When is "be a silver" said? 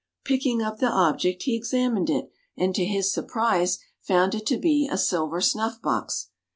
4.57-5.41